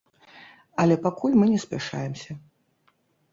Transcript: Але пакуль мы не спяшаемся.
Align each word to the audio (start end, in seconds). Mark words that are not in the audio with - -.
Але 0.83 0.95
пакуль 1.03 1.35
мы 1.41 1.45
не 1.51 1.59
спяшаемся. 1.65 2.31